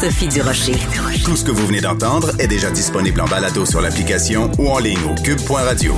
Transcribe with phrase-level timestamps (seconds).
[0.00, 0.76] Sophie Durocher.
[1.26, 4.78] Tout ce que vous venez d'entendre est déjà disponible en balado sur l'application ou en
[4.78, 5.94] ligne au cube.radio.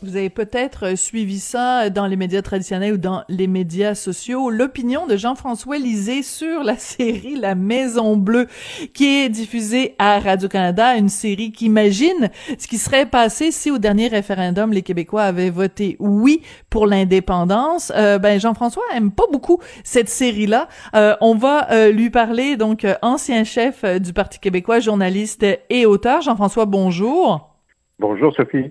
[0.00, 4.48] Vous avez peut-être euh, suivi ça dans les médias traditionnels ou dans les médias sociaux.
[4.48, 8.46] L'opinion de Jean-François Lisée sur la série La Maison Bleue,
[8.94, 13.78] qui est diffusée à Radio-Canada, une série qui imagine ce qui serait passé si au
[13.78, 17.92] dernier référendum, les Québécois avaient voté oui pour l'indépendance.
[17.96, 20.68] Euh, ben, Jean-François aime pas beaucoup cette série-là.
[20.94, 26.22] Euh, on va euh, lui parler, donc, ancien chef du Parti québécois, journaliste et auteur.
[26.22, 27.56] Jean-François, bonjour.
[27.98, 28.70] Bonjour, Sophie.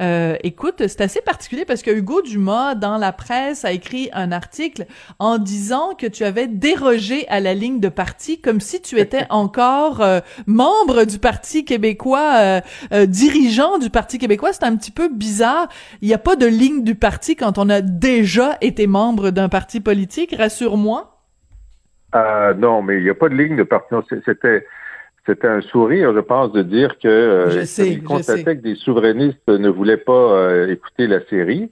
[0.00, 4.32] Euh, écoute, c'est assez particulier parce que Hugo Dumas, dans la presse, a écrit un
[4.32, 4.86] article
[5.18, 9.26] en disant que tu avais dérogé à la ligne de parti comme si tu étais
[9.30, 12.60] encore euh, membre du Parti québécois,
[12.92, 14.52] euh, dirigeant du Parti québécois.
[14.52, 15.68] C'est un petit peu bizarre.
[16.00, 19.48] Il n'y a pas de ligne du parti quand on a déjà été membre d'un
[19.48, 21.18] parti politique, rassure-moi.
[22.14, 23.94] non, mais il n'y a pas de ligne de parti.
[24.24, 24.66] C'était
[25.26, 29.68] c'était un sourire, je pense, de dire que euh, je sais, que des souverainistes ne
[29.68, 31.70] voulaient pas euh, écouter la série.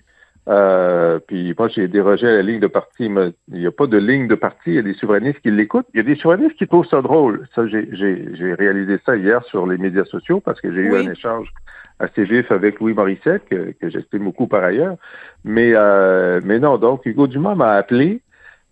[0.48, 3.05] Euh, puis moi, j'ai dérogé à la ligne de parti.
[3.05, 4.70] il n'y a pas de ligne de parti.
[4.70, 5.87] Il y a des souverainistes qui l'écoutent.
[5.92, 7.47] Il y a des souverainistes qui trouvent ça drôle.
[7.55, 11.53] Ça, j'ai réalisé ça hier sur les médias sociaux parce que j'ai eu un échange
[12.00, 14.97] assez vif avec Louis Morissette, que, que j'estime beaucoup par ailleurs.
[15.44, 18.22] Mais, euh, mais non, donc Hugo Dumas m'a appelé,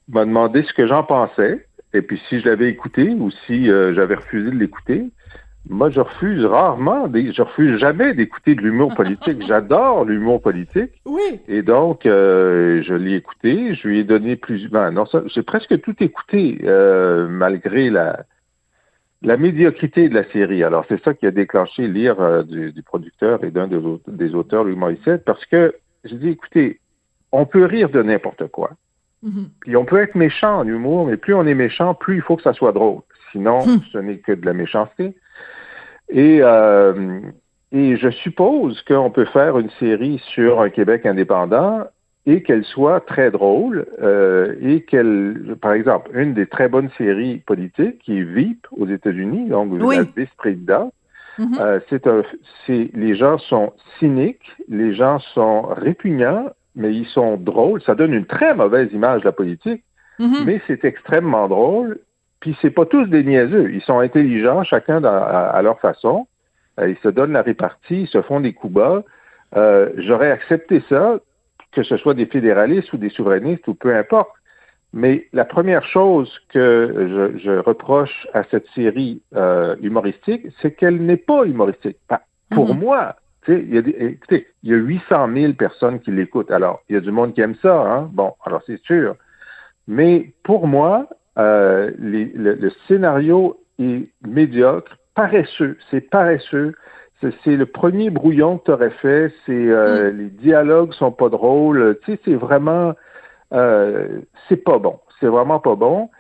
[0.09, 1.66] m'a demandé ce que j'en pensais.
[1.95, 5.05] Et puis si je l'avais écouté ou si euh, j'avais refusé de l'écouter,
[5.69, 9.43] moi je refuse rarement, je refuse jamais d'écouter de l'humour politique.
[9.47, 10.93] J'adore l'humour politique.
[11.05, 11.41] Oui.
[11.49, 14.69] Et donc euh, je l'ai écouté, je lui ai donné plus.
[14.69, 18.25] Ben non, j'ai presque tout écouté euh, malgré la
[19.23, 20.63] la médiocrité de la série.
[20.63, 24.63] Alors c'est ça qui a déclenché l'ire du, du, producteur et d'un des, des, auteurs,
[24.65, 26.81] Louis Morissette, parce que j'ai dit écoutez,
[27.33, 28.73] on peut rire de n'importe quoi.
[29.23, 29.49] Mhm.
[29.61, 32.37] Puis on peut être méchant en humour, mais plus on est méchant, plus il faut
[32.37, 33.01] que ça soit drôle.
[33.33, 33.81] Sinon, hmm.
[33.93, 35.15] ce n'est que de la méchanceté.
[36.09, 37.21] Et, euh,
[37.73, 41.85] et je suppose qu'on peut faire une série sur un Québec indépendant
[42.27, 47.39] et qu'elle soit très drôle euh, et qu'elle, par exemple, une des très bonnes séries
[47.39, 50.93] politiques qui est VIP aux États-Unis, donc vous êtes vice-président,
[51.39, 51.57] mhm.
[51.61, 51.81] euh,
[52.67, 57.83] c'est les gens sont cyniques, les gens sont répugnants mais ils sont drôles.
[57.83, 59.83] Ça donne une très mauvaise image de la politique,
[60.19, 60.45] mhm.
[60.45, 61.99] mais c'est extrêmement drôle.
[62.41, 63.73] Puis c'est pas tous des niaiseux.
[63.73, 66.29] Ils sont intelligents, chacun à, leur façon.
[66.79, 69.03] Euh, ils se donnent la répartie, ils se font des coups bas.
[69.57, 71.19] Euh, j'aurais accepté ça,
[71.73, 74.31] que ce soit des fédéralistes ou des souverainistes ou peu importe.
[74.93, 81.17] Mais la première chose que je, reproche à cette série euh, humoristique, c'est qu'elle n'est
[81.17, 81.99] pas humoristique.
[82.51, 82.81] pour mhm.
[82.81, 83.17] moi,
[83.49, 86.51] il y, a écoutez, il y a 800 000 personnes qui l'écoutent.
[86.51, 88.11] Alors, il y a du monde qui aime ça, hein?
[88.13, 89.17] Bon, alors c'est sûr.
[89.87, 91.09] Mais pour moi,
[91.39, 95.77] euh, le, scénario est médiocre, paresseux.
[95.91, 96.75] C'est paresseux.
[97.21, 99.33] C'est le premier brouillon que tu aurais fait.
[99.47, 100.17] C'est euh, mm.
[100.17, 101.99] les dialogues sont pas drôles.
[102.03, 102.95] Tu sais, c'est vraiment
[103.53, 104.99] euh, c'est pas bon.
[105.21, 106.11] C'est vraiment pas bon.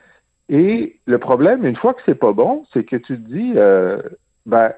[0.48, 3.54] Et le problème, une fois que c'est pas bon, c'est que tu te dis
[4.46, 4.72] ben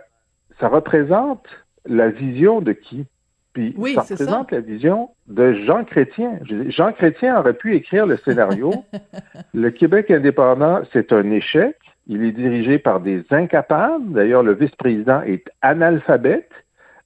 [0.58, 1.46] ça représente
[1.88, 3.06] la vision de qui?
[3.52, 6.38] Puis oui, ça représente la vision de Jean Chrétien.
[6.68, 8.72] Jean Chrétien aurait pu écrire le scénario.
[9.54, 11.76] le Québec indépendant, c'est un échec.
[12.06, 14.12] Il est dirigé par des incapables.
[14.12, 16.50] D'ailleurs, le vice-président est analphabète.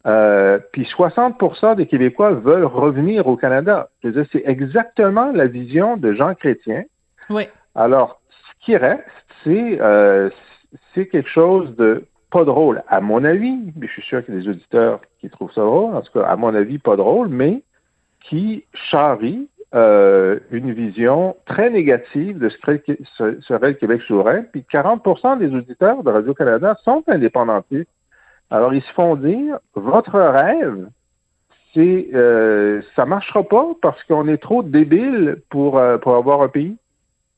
[0.04, 3.88] Euh, puis 60% des Québécois veulent revenir au Canada.
[4.02, 6.82] C'est exactement la vision de Jean Chrétien.
[7.30, 7.44] Oui.
[7.74, 9.04] Alors, ce qui reste,
[9.44, 10.28] c'est euh,
[10.94, 14.38] c'est quelque chose de pas drôle, à mon avis, mais je suis sûr qu'il y
[14.38, 17.28] a des auditeurs qui trouvent ça drôle, en tout cas, à mon avis, pas drôle,
[17.28, 17.62] mais
[18.20, 22.96] qui charrie euh, une vision très négative de ce que
[23.42, 27.90] serait le Québec souverain, puis 40% des auditeurs de Radio-Canada sont indépendantistes.
[28.50, 30.88] Alors, ils se font dire, votre rêve,
[31.74, 36.48] c'est euh, ça marchera pas parce qu'on est trop débile pour, euh, pour avoir un
[36.48, 36.76] pays.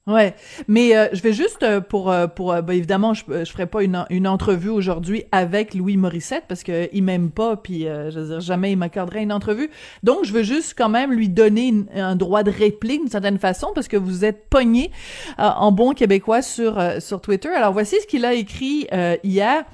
[0.07, 0.35] Ouais,
[0.69, 3.83] mais euh, je vais juste euh, pour euh, pour bah, évidemment je je ferai pas
[3.83, 8.27] une une entrevue aujourd'hui avec Louis Morissette parce que il m'aime pas puis je veux
[8.27, 9.71] dire jamais il m'accorderait une entrevue.
[10.03, 13.69] Donc je veux juste quand même lui donner un droit de réplique d'une certaine façon
[13.75, 14.91] parce que vous êtes pogné
[15.39, 17.49] en bon québécois sur sur Twitter.
[17.49, 18.87] Alors voici ce qu'il a écrit
[19.23, 19.65] hier.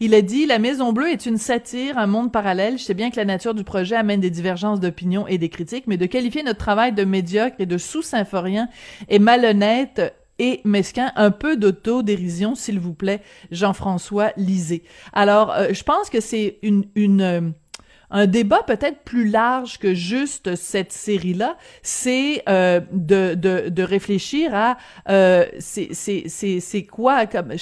[0.00, 2.78] Il a dit La Maison Bleue est une satire, un monde parallèle.
[2.78, 5.86] Je sais bien que la nature du projet amène des divergences d'opinion et des critiques,
[5.86, 8.68] mais de qualifier notre travail de médiocre et de sous-symphorien
[9.08, 13.20] est malhonnête et mesquin, un peu d'autodérision, s'il vous plaît,
[13.50, 14.84] Jean-François Lisée.
[15.12, 17.50] Alors, euh, je pense que c'est euh,
[18.10, 24.76] un débat peut-être plus large que juste cette série-là, c'est euh, de, de, réfléchir à
[25.08, 27.58] euh, c'est quoi comme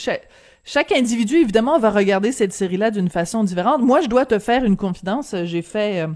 [0.69, 3.83] chaque, individu évidemment va regarder cette série-là d'une façon différente.
[3.83, 5.33] Moi, je dois te faire une confidence.
[5.45, 6.09] J'ai fait euh,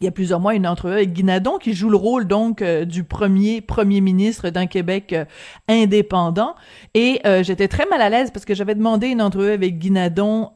[0.00, 2.86] il y a plusieurs mois une entrevue avec Guinadon qui joue le rôle donc euh,
[2.86, 5.26] du premier premier ministre d'un Québec euh,
[5.68, 6.54] indépendant
[6.94, 10.52] et j'étais très mal à l'aise parce que j'avais demandé une entrevue avec Guinadon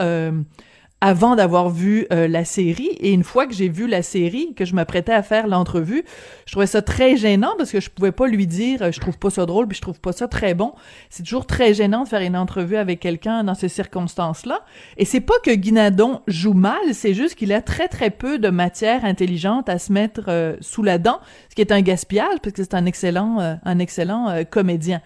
[1.04, 2.88] avant d'avoir vu euh, la série.
[2.98, 6.02] Et une fois que j'ai vu la série, que je m'apprêtais à faire l'entrevue,
[6.46, 9.18] je trouvais ça très gênant parce que je pouvais pas lui dire euh, je trouve
[9.18, 10.72] pas ça drôle puis je trouve pas ça très bon.
[11.10, 14.62] C'est toujours très gênant de faire une entrevue avec quelqu'un dans ces circonstances-là.
[14.96, 18.48] Et c'est pas que Guinadon joue mal, c'est juste qu'il a très très peu de
[18.48, 22.54] matière intelligente à se mettre euh, sous la dent, ce qui est un gaspillage parce
[22.54, 25.02] que c'est un excellent un excellent comédien.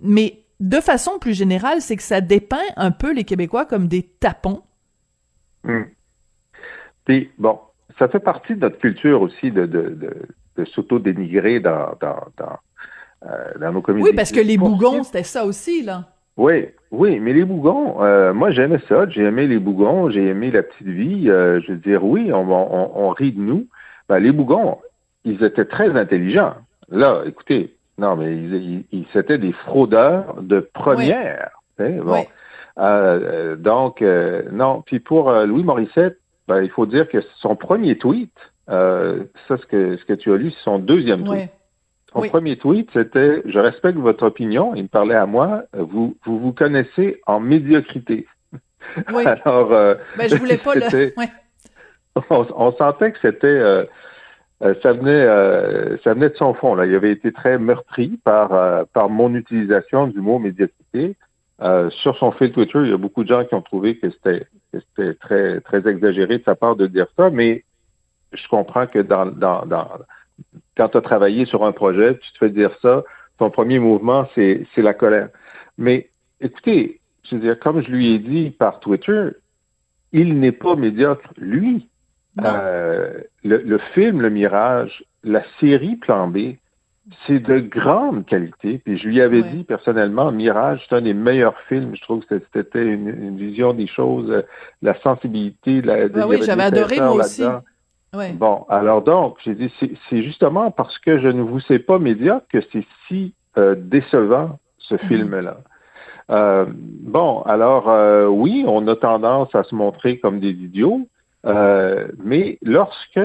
[0.00, 4.04] Mais de façon plus générale, c'est que ça dépeint un peu les Québécois comme des
[4.04, 4.62] tapons
[5.64, 5.84] Hmm.
[7.04, 7.58] Puis, bon,
[7.98, 9.96] ça fait partie de notre culture aussi de, de,
[10.56, 12.58] de, s'auto-dénigrer dans, dans, dans,
[13.26, 14.10] euh, dans, nos communautés.
[14.10, 16.04] Oui, parce que les bougons, c'était ça aussi, là.
[16.36, 20.50] Oui, oui, mais les bougons, euh, moi j'aimais ça, j'ai aimé les bougons, j'ai aimé
[20.50, 21.30] la petite vie.
[21.30, 23.68] Euh, je veux dire, oui, on, on, on rit de nous.
[24.08, 24.78] Ben, les bougons,
[25.24, 26.54] ils étaient très intelligents.
[26.88, 31.50] Là, écoutez, non, mais ils, ils, c'était des fraudeurs de première.
[31.78, 32.26] Hein, bon.
[32.78, 34.82] Euh, donc, euh, non.
[34.82, 36.18] Puis pour euh, Louis Morissette,
[36.48, 38.32] ben, il faut dire que son premier tweet,
[38.68, 39.16] ça,
[39.48, 41.50] ce que, ce que tu as lu, c'est son deuxième tweet.
[42.12, 44.74] Son premier tweet, c'était «Je respecte votre opinion».
[44.76, 45.64] Il me parlait à moi.
[45.72, 48.26] Vous vous, vous connaissez en médiocrité.
[49.12, 49.24] Oui.
[49.44, 51.12] Alors, ben, je voulais pas le...
[52.30, 53.88] on, sentait que c'était...
[54.60, 55.26] ça venait,
[56.04, 56.76] ça venait de son fond.
[56.76, 61.16] Là, il avait été très meurtri par par mon utilisation du mot médiocrité.
[61.62, 64.10] Euh, sur son fil Twitter, il y a beaucoup de gens qui ont trouvé que
[64.10, 67.64] c'était c'était très très exagéré de sa part de dire ça, mais
[68.32, 69.88] je comprends que dans, dans, dans
[70.76, 73.04] quand tu as travaillé sur un projet, tu te fais dire ça,
[73.38, 75.28] ton premier mouvement, c'est la colère.
[75.78, 76.10] Mais
[76.40, 79.30] écoutez, je veux dire, comme je lui ai dit par Twitter,
[80.12, 81.88] il n'est pas médiocre, lui.
[82.44, 86.56] Euh, le, le, film Le Mirage, la série Plan B,
[87.26, 88.80] c'est de grande qualité.
[88.84, 91.94] Puis je lui avais dit personnellement, Mirage, c'est un des meilleurs films.
[91.94, 94.42] Je trouve que c'était une, vision des choses, euh,
[94.82, 95.82] la sensibilité.
[95.82, 97.44] La, ah oui, j'avais adoré moi aussi.
[98.34, 99.72] Bon, alors donc, j'ai dit,
[100.08, 104.58] c'est justement parce que je ne vous sais pas médiocre que c'est si euh, décevant,
[104.78, 105.00] ce mhm.
[105.00, 105.56] film-là.
[106.30, 111.06] Euh, bon, alors oui, on a tendance à se montrer comme des idiots,
[111.44, 113.20] mais lorsque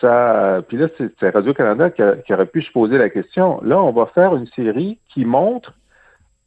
[0.00, 3.60] ça, puis là, c'est Radio-Canada qui, aurait pu se poser la question.
[3.62, 5.74] Là, on va faire une série qui montre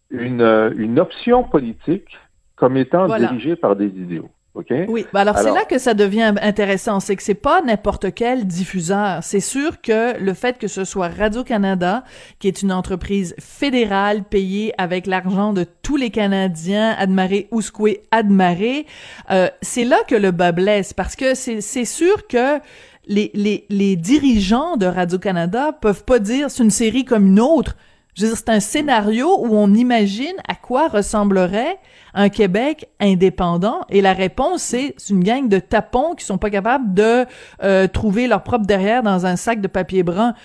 [0.10, 2.18] une, une option politique
[2.56, 4.30] comme étant dirigée par des idéaux.
[4.56, 4.86] Okay?
[4.88, 8.46] Oui, ben alors, c'est là que ça devient intéressant, c'est que c'est pas n'importe quel
[8.46, 9.24] diffuseur.
[9.24, 12.04] C'est sûr que le fait que ce soit Radio-Canada,
[12.38, 18.86] qui est une entreprise fédérale payée avec l'argent de tous les Canadiens, Admaré, Ouskoué, Admaré,
[19.32, 22.60] euh, c'est là que le bas blesse, parce que c'est sûr que
[23.08, 27.76] les, les, les dirigeants de Radio-Canada peuvent pas dire c'est une série comme une autre.
[28.16, 31.78] Je veux dire, c'est un scénario où on imagine à quoi ressemblerait
[32.14, 36.94] un Québec indépendant et la réponse c'est une gang de tapons qui sont pas capables
[36.94, 37.26] de
[37.64, 40.36] euh, trouver leur propre derrière dans un sac de papier brun.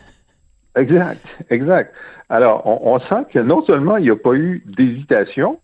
[0.76, 1.94] exact, exact.
[2.28, 5.60] Alors, on, sent que non seulement il n'y a pas eu d'hésitation,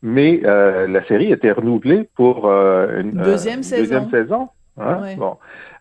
[0.00, 3.82] mais euh, la série a été renouvelée pour euh, une deuxième saison.
[3.82, 4.48] Deuxième saison.
[4.80, 5.16] Hein?
[5.18, 5.36] Bon.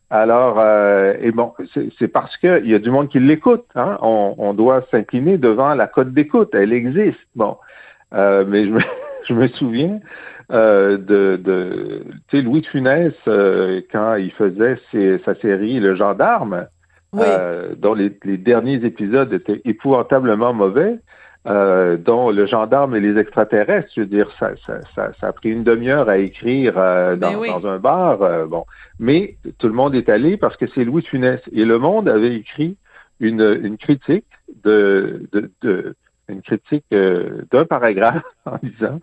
[0.09, 1.53] Alors, euh, et bon,
[1.99, 3.65] c'est parce qu'il y a du monde qui l'écoute.
[3.75, 3.97] Hein?
[4.01, 6.49] On, on, doit s'incliner devant la cote d'écoute.
[6.53, 7.19] Elle existe.
[7.35, 7.57] Bon,
[8.13, 8.79] euh, mais je me,
[9.27, 9.99] je me souviens
[10.51, 15.81] euh, de, de tu sais, Louis de Funès euh, quand il faisait ses, sa série
[15.81, 16.67] Le Gendarme,
[17.15, 20.99] euh, dont les, les, derniers épisodes étaient épouvantablement mauvais.
[21.47, 25.31] Euh, dont le gendarme et les extraterrestres, je veux dire, ça, ça, ça, ça a
[25.31, 28.21] pris une demi-heure à écrire euh, ben dans, dans, un bar.
[28.21, 28.65] Euh, bon,
[28.99, 31.39] mais tout le monde est allé parce que c'est Louis Funès.
[31.53, 32.75] Et Le Monde avait écrit
[33.21, 34.25] une, une critique
[34.63, 35.95] de, de, de
[36.27, 38.99] une critique d'un paragraphe en disant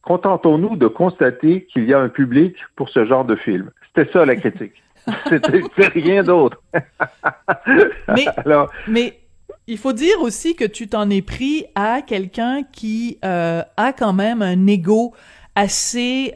[0.00, 3.70] contentons-nous de constater qu'il y a un public pour ce genre de film.
[3.94, 4.82] C'était ça la critique.
[5.28, 6.62] C'était rien d'autre.
[8.08, 8.26] mais,
[8.88, 9.18] mais
[9.66, 14.12] il faut dire aussi que tu t'en es pris à quelqu'un qui euh, a quand
[14.12, 15.14] même un ego
[15.54, 16.32] assez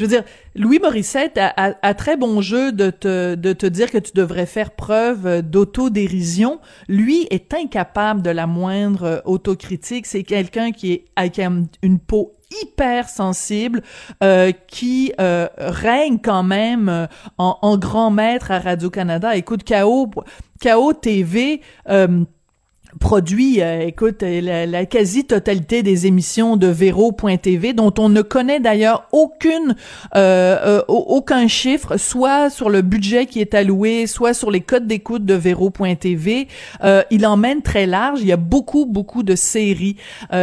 [0.00, 0.24] je veux dire,
[0.56, 4.70] Louis Morissette a, très bon jeu de te, de te dire que tu devrais faire
[4.70, 6.58] preuve d'autodérision.
[6.88, 10.06] Lui est incapable de la moindre autocritique.
[10.06, 11.38] C'est quelqu'un qui est avec
[11.82, 13.82] une peau hyper sensible,
[14.24, 19.36] euh, qui euh, règne quand même euh, en, grand maître à Radio-Canada.
[19.36, 20.10] Écoute, KO,
[20.62, 21.60] KO TV
[23.00, 29.08] produit, euh, écoute, euh, la, quasi-totalité des émissions de Véro.tv, dont on ne connaît d'ailleurs
[29.10, 29.74] aucune,
[30.14, 35.24] euh, aucun chiffre, soit sur le budget qui est alloué, soit sur les codes d'écoute
[35.24, 36.46] de Véro.tv.
[37.10, 38.20] il emmène très large.
[38.20, 39.96] Il y a beaucoup, beaucoup de séries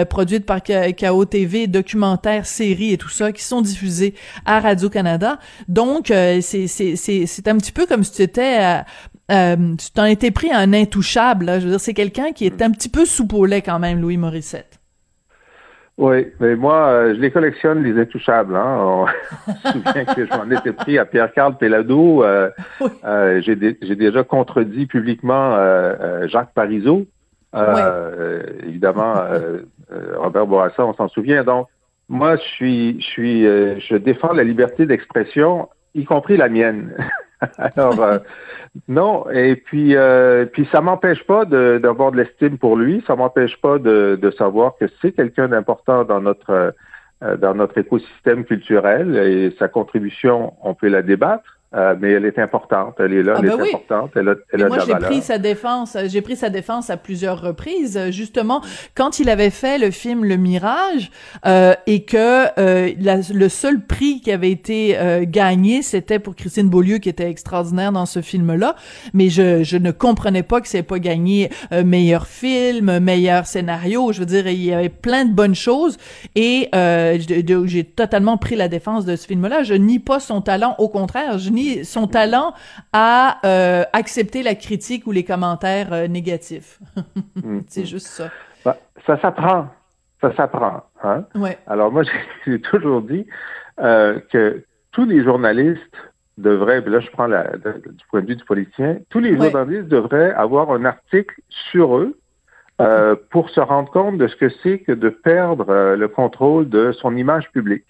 [0.10, 5.40] produites par KO TV, documentaires, séries et tout ça, qui sont diffusées à Radio-Canada.
[5.68, 8.84] Donc, c'est un petit peu comme si tu étais
[9.30, 11.46] euh, tu t'en étais pris un intouchable.
[11.46, 11.60] Là.
[11.60, 14.80] Je veux dire, c'est quelqu'un qui est un petit peu soupolé quand même, Louis Morissette.
[15.98, 18.56] Oui, mais moi, euh, je les collectionne, les intouchables.
[18.56, 18.78] Hein.
[19.48, 22.24] On se souvient que je m'en étais pris à Pierre-Carl Pellado.
[22.24, 22.50] Euh,
[23.04, 25.58] euh j'ai, déjà contredit publiquement
[26.28, 27.08] Jacques Parizeau.
[28.64, 29.16] évidemment,
[30.16, 31.44] Robert Bourassa, on s'en souvient.
[31.44, 31.68] Donc,
[32.10, 36.94] moi, je suis, je suis, je défends la liberté d'expression, y compris la mienne.
[37.58, 38.20] Alors, euh,
[38.88, 43.60] non, et puis, euh, puis ça m'empêche pas d'avoir de, l'estime pour lui, ça m'empêche
[43.62, 46.74] pas de, savoir que c'est quelqu'un d'important dans notre
[47.24, 51.57] euh, dans notre écosystème culturel et sa contribution, on peut la débattre.
[51.78, 54.36] Euh, mais elle est importante, elle est là, ah, elle ben est importante, elle a,
[54.52, 58.62] elle a moi, j'ai pris sa défense, j'ai pris sa défense à plusieurs reprises, justement
[58.96, 61.12] quand il avait fait le film Le Mirage
[61.46, 66.98] euh, et que euh, le seul prix qui avait été gagné, c'était pour Christine Beaulieu
[66.98, 68.76] qui était extraordinaire dans ce film-là,
[69.14, 74.12] mais je, je ne comprenais pas que c'est pas gagné meilleur film, meilleur scénario.
[74.12, 75.98] Je veux dire, il y avait plein de bonnes choses.
[76.36, 79.64] Et j'ai totalement pris la défense de ce film-là.
[79.64, 81.50] Je nie pas son talent, au contraire, je
[81.84, 82.54] son talent
[82.94, 86.80] à euh, accepter la critique ou les commentaires euh, négatifs.
[87.38, 87.64] Mm-hmm.
[87.68, 88.30] C'est juste ça.
[88.66, 89.68] Bah, ça s'apprend.
[90.22, 90.84] Ça s'apprend.
[91.04, 91.26] Hein?
[91.68, 92.04] Alors moi,
[92.46, 93.26] j'ai toujours dit
[93.80, 95.80] euh, que tous les journalistes
[96.38, 100.34] devraient, là je prends la, du point de vue du politicien, tous les journalistes devraient
[100.34, 101.40] avoir un article
[101.72, 102.18] sur eux
[103.32, 107.18] pour se rendre compte de ce que c'est que de perdre le contrôle de son
[107.18, 107.86] image publique.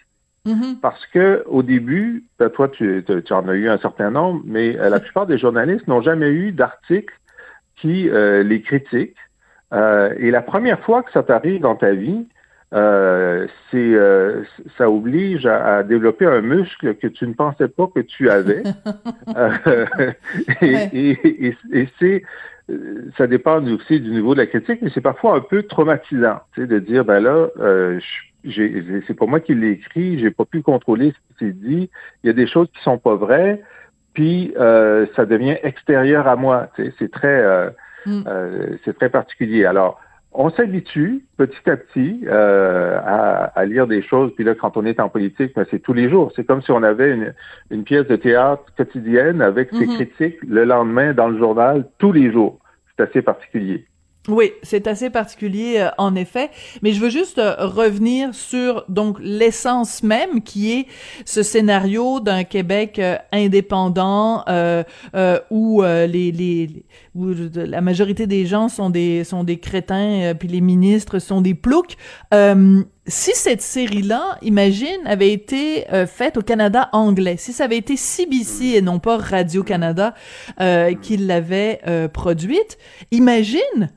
[0.47, 0.79] Mm-hmm.
[0.79, 4.89] Parce que au début, ben, toi, tu, en as eu un certain nombre, mais euh,
[4.89, 7.13] la plupart des journalistes n'ont jamais eu d'articles
[7.75, 9.17] qui euh, les critiquent.
[9.73, 12.25] Euh, et la première fois que ça t'arrive dans ta vie,
[12.71, 13.95] c'est
[14.77, 18.63] ça oblige à, développer un muscle que tu ne pensais pas que tu avais.
[20.61, 22.23] et, et c'est
[23.17, 26.61] ça dépend aussi du niveau de la critique, mais c'est parfois un peu traumatisant, tu
[26.61, 27.99] sais, de dire ben là, euh,
[29.07, 31.89] c'est pas moi qui l'ai écrit, j'ai pas pu contrôler ce qui s'est dit.
[32.23, 33.61] Il y a des choses qui sont pas vraies,
[34.13, 36.69] puis euh, ça devient extérieur à moi.
[36.97, 37.69] c'est très, euh,
[38.05, 38.23] mm.
[38.27, 39.65] euh, c'est très particulier.
[39.65, 39.99] Alors,
[40.31, 44.31] on s'habitue petit à petit à, lire des choses.
[44.35, 46.31] Puis là, quand on est en politique, ben, c'est tous les jours.
[46.35, 47.33] C'est comme si on avait une,
[47.71, 49.95] une pièce de théâtre quotidienne avec ses mm-hmm.
[49.95, 52.59] critiques le lendemain dans le journal tous les jours.
[52.95, 53.85] C'est assez particulier.
[54.27, 56.49] Oui, c'est assez particulier euh, en effet,
[56.81, 60.87] mais je veux juste euh, revenir sur donc l'essence même qui est
[61.23, 64.43] ce scénario d'un Québec euh, indépendant
[65.49, 66.83] où les, les
[67.15, 71.53] où la majorité des gens sont des sont des crétins puis les ministres sont des
[71.53, 71.95] ploucs.
[73.07, 78.65] si cette série-là, imagine, avait été faite au Canada anglais, si ça avait été CBC
[78.75, 80.13] et non pas Radio Canada
[81.01, 81.81] qui l'avait
[82.13, 82.77] produite,
[83.11, 83.91] imagine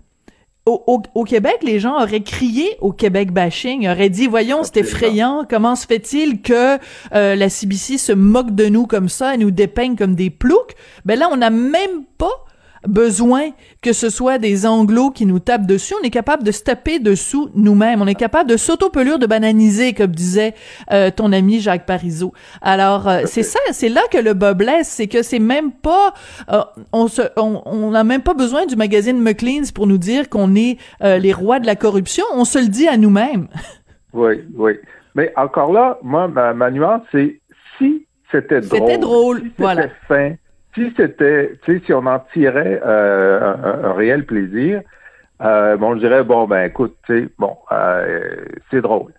[0.86, 5.76] au, Québec, les gens auraient crié au Québec bashing, auraient dit voyons, c'est effrayant, comment
[5.76, 6.78] se fait-il que
[7.14, 10.74] euh, la CBC se moque de nous comme ça et nous dépeigne comme des ploucs?
[11.04, 12.44] Ben là, on n'a même pas
[12.86, 13.50] besoin
[13.82, 15.94] que ce soit des anglos qui nous tapent dessus.
[16.00, 18.02] On est capable de se taper dessous nous-mêmes.
[18.02, 20.54] On est capable de s'auto-pelure, de bananiser, comme disait
[20.92, 22.32] euh, ton ami Jacques Parizeau.
[22.62, 26.14] Alors, euh, c'est ça, c'est là que le bas blesse, c'est que c'est même pas,
[26.50, 30.54] euh, on se, on n'a même pas besoin du magazine McLean's pour nous dire qu'on
[30.54, 32.24] est les rois de la corruption.
[32.34, 33.48] On se le dit à nous-mêmes.
[34.12, 34.72] oui, oui.
[35.14, 37.40] Mais encore là, moi, ma, ma nuance, c'est
[37.78, 38.78] si c'était drôle.
[38.78, 39.88] C'était drôle, si voilà.
[40.06, 40.34] Fin,
[40.74, 44.82] si c'était, tu sais, si on en tirait euh, un, réel plaisir,
[45.42, 46.96] euh, bon, je dirais, bon, ben écoute,
[47.38, 49.12] bon, euh, c'est drôle.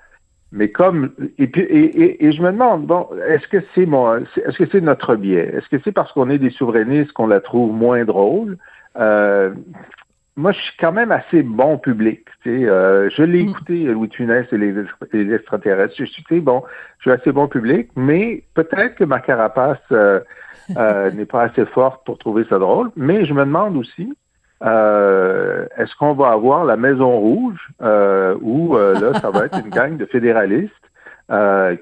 [0.53, 4.58] Mais comme et puis et, et, je me demande bon est-ce que c'est mon est-ce
[4.58, 5.50] que c'est notre biais?
[5.55, 8.58] Est-ce que c'est parce qu'on est des souverainistes qu'on la trouve moins drôle?
[9.00, 9.53] Euh,
[10.38, 12.26] moi, je suis quand même assez bon public.
[12.44, 13.50] Tu sais, euh, je l'ai mm.
[13.50, 14.74] écouté, Louis de Funès et les,
[15.12, 15.96] les, extraterrestres.
[15.98, 16.64] Je suis, bon,
[17.00, 20.22] je suis assez bon public, mais peut-être que ma carapace euh,
[20.78, 22.92] euh, n'est pas assez forte pour trouver ça drôle.
[22.96, 24.14] Mais je me demande aussi,
[24.62, 27.60] est-ce qu'on va avoir la Maison Rouge,
[28.42, 30.72] où là, ça va être une gang de fédéralistes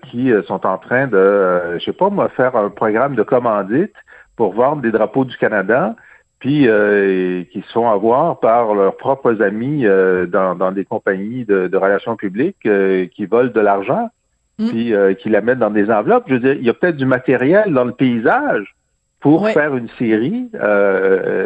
[0.10, 3.94] qui sont en train de, je sais pas moi, faire un programme de commandite
[4.38, 5.96] pour vendre des drapeaux du Canada
[6.40, 11.44] puis euh, qui se font avoir par leurs propres amis euh, dans, dans, des compagnies
[11.44, 14.10] de, de relations publiques euh, qui volent de l'argent,
[14.58, 14.68] mm.
[14.70, 16.24] puis qui la mettent dans des enveloppes.
[16.28, 18.76] Je veux dire, il y a peut-être du matériel dans le paysage
[19.20, 20.50] pour faire une série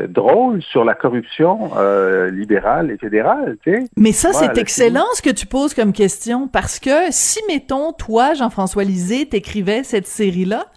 [0.09, 1.71] drôle sur la corruption
[2.31, 3.57] libérale et fédérale.
[3.63, 3.85] Tu sais.
[3.97, 8.35] Mais ça, c'est excellent ce que tu poses comme question, parce que si, mettons, toi,
[8.35, 10.67] Jean-François Lisée, t'écrivais cette série-là,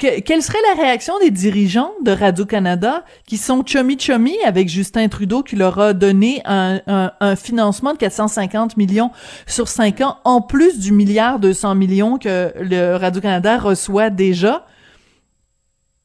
[0.00, 5.56] quelle serait la réaction des dirigeants de Radio-Canada qui sont chummy-chummy avec Justin Trudeau qui
[5.56, 9.10] leur a donné un, un, financement de 450 millions
[9.46, 14.66] sur cinq ans, en plus du milliard 200 millions que le Radio-Canada reçoit déjà?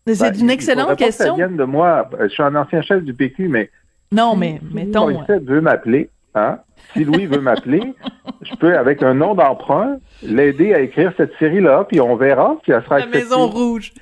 [0.06, 1.38] C'est ben, une excellente question.
[1.38, 2.10] ça de moi.
[2.22, 3.72] Je suis un ancien chef du PQ, mais...
[4.12, 5.08] Non, mais mettons...
[5.28, 6.60] Veut m'appeler, hein,
[6.94, 7.94] si Louis veut m'appeler,
[8.42, 12.72] je peux, avec un nom d'emprunt, l'aider à écrire cette série-là, puis on verra si
[12.72, 13.94] elle sera La Maison Rouge.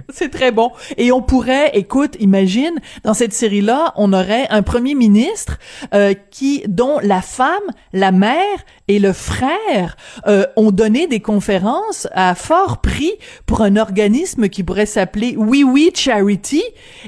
[0.12, 0.70] C'est très bon.
[0.96, 5.58] Et on pourrait, écoute, imagine, dans cette série-là, on aurait un premier ministre
[5.94, 8.40] euh, qui, dont la femme, la mère
[8.88, 13.12] et le frère euh, ont donné des conférences à fort prix
[13.46, 16.62] pour un organisme qui pourrait s'appeler Oui Oui Charity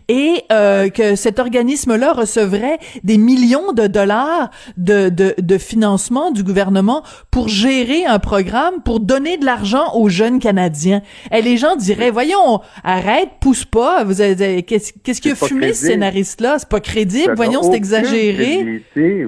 [0.09, 6.45] et euh, que cet organisme-là recevrait des millions de dollars de, de, de financement du
[6.45, 11.03] gouvernement pour gérer un programme pour donner de l'argent aux jeunes Canadiens.
[11.33, 15.73] Et les gens diraient, voyons, arrête, pousse pas, vous avez, qu'est-ce, qu'est-ce qui a fumé
[15.73, 16.59] ce scénariste-là?
[16.59, 18.83] C'est pas crédible, voyons, c'est exagéré.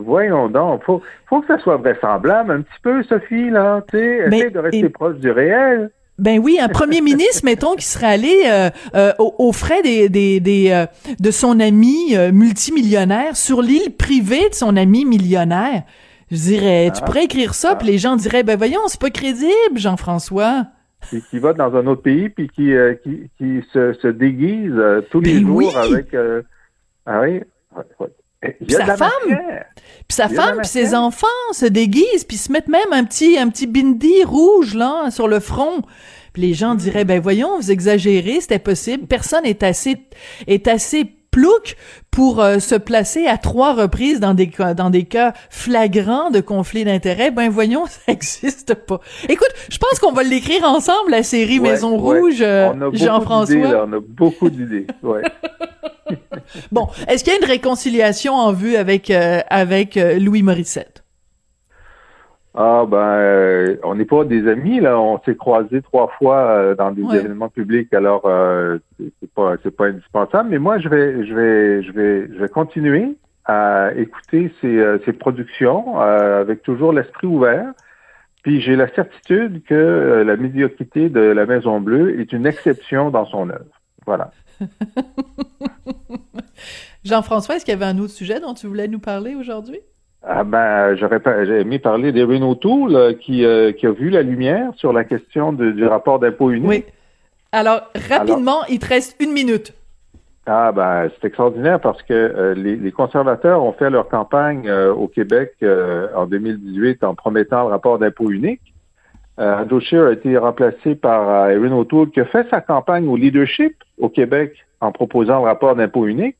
[0.05, 4.27] Voyons donc, faut, faut que ça soit vraisemblable un petit peu, Sophie, là, tu sais,
[4.27, 5.91] essaie de rester proche du réel.
[6.19, 10.41] Ben oui, un premier ministre, mettons, qui serait allé euh, euh, aux, frais des, des,
[10.41, 10.87] des euh,
[11.19, 15.83] de son ami multimillionnaire sur l'île privée de son ami millionnaire.
[16.31, 17.07] Je dirais, tu ah.
[17.07, 20.67] pourrais écrire ça, puis les gens diraient, ben voyons, c'est pas crédible, Jean-François.
[21.11, 24.75] Qui, qui va dans un autre pays, puis qui, qui, qui se, se déguise
[25.11, 26.15] tous les ben jours avec...
[27.07, 27.41] ah oui,
[28.67, 32.93] puis sa femme, puis sa femme, puis ses enfants se déguisent, puis se mettent même
[32.93, 35.83] un petit un petit bindi rouge là sur le front.
[36.33, 39.07] Puis les gens diraient ben voyons, vous exagérez, c'était possible.
[39.07, 39.97] Personne est assez
[40.47, 41.77] est assez plouc
[42.13, 46.85] pour euh, se placer à trois reprises dans des dans des cas flagrants de conflit
[46.85, 47.33] d'intérêts.
[47.33, 49.01] Ben voyons, ça existe pas.
[49.29, 53.85] Écoute, je pense qu'on va l'écrire ensemble la série Maison Rouge, euh, Jean-François.
[53.85, 54.87] On a beaucoup d'idées.
[55.03, 55.23] Ouais.
[56.73, 61.04] bon, est-ce qu'il y a une réconciliation en vue avec euh, avec euh, Louis Morissette?
[62.57, 64.99] Ah ben, euh, on n'est pas des amis là.
[64.99, 67.93] On s'est croisés trois fois dans des événements publics.
[67.93, 68.23] Alors
[68.99, 70.51] c'est pas c'est pas indispensable.
[70.51, 75.13] Mais moi je vais je vais je vais je vais continuer à écouter ces, ces
[75.13, 77.73] productions avec toujours l'esprit ouvert.
[78.45, 83.25] Puis j'ai la certitude que la médiocrité de la Maison Bleue est une exception dans
[83.25, 83.81] son œuvre.
[84.07, 84.31] Voilà.
[87.05, 89.81] Jean-François, est-ce qu'il y avait un autre sujet dont tu voulais nous parler aujourd'hui?
[90.27, 91.21] Ah ben, j'aurais
[91.61, 95.53] aimé parler d'Erin O'Toole euh, qui, euh, qui a vu la lumière sur la question
[95.53, 96.69] du rapport d'impôt unique.
[96.69, 96.85] Oui.
[97.53, 99.75] Alors, rapidement, il te reste une minute.
[100.47, 105.55] Ah ben, c'est extraordinaire parce que euh, les, conservateurs ont fait leur campagne au Québec
[106.17, 108.61] en 2018 en promettant le rapport d'impôt unique.
[109.37, 113.75] Andrew Scheer a été remplacé par Erin O'Toole qui a fait sa campagne au leadership
[113.99, 116.37] au Québec en proposant le rapport d'impôt unique.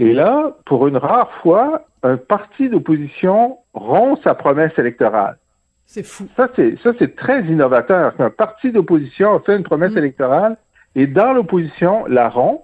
[0.00, 5.36] Et là, pour une rare fois, un parti d'opposition rompt sa promesse électorale.
[5.84, 6.26] C'est fou.
[6.36, 8.14] Ça, c'est, ça, c'est très innovateur.
[8.18, 9.98] Un parti d'opposition a fait une promesse mm.
[9.98, 10.56] électorale
[10.94, 12.62] et dans l'opposition la rompt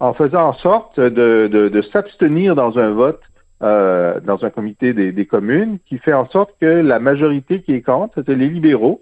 [0.00, 3.22] en faisant en sorte de, de, s'abstenir dans un vote
[3.62, 7.80] euh, dans un comité des, communes qui fait en sorte que la majorité qui est
[7.80, 9.00] contre, c'est les libéraux,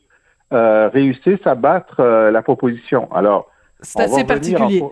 [0.53, 3.13] euh, réussissent à battre euh, la proposition.
[3.13, 4.85] Alors, c'est assez particulier.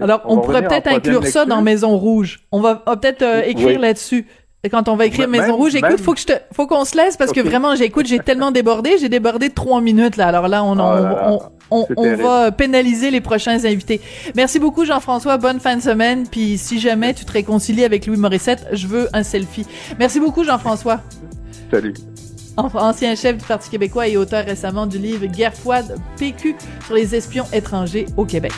[0.00, 2.40] Alors, on, pourrait peut-être inclure ça dans Maison Rouge.
[2.52, 4.26] On va, peut-être euh, écrire là-dessus.
[4.64, 6.96] Et quand on va écrire Maison Rouge, écoute, faut que je te, faut qu'on se
[6.96, 10.28] laisse parce que vraiment, j'écoute, j'ai tellement débordé, j'ai débordé de trois minutes là.
[10.28, 14.00] Alors là, on, on, on, on va pénaliser les prochains invités.
[14.34, 16.26] Merci beaucoup Jean-François, bonne fin de semaine.
[16.26, 19.66] Puis si jamais tu te réconcilies avec Louis Morissette, je veux un selfie.
[19.98, 21.00] Merci beaucoup Jean-François.
[21.70, 21.92] Salut.
[22.56, 27.14] Ancien chef du Parti québécois et auteur récemment du livre Guerre froide PQ sur les
[27.14, 28.52] espions étrangers au Québec.